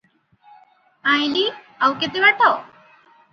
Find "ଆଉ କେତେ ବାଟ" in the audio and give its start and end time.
1.89-2.49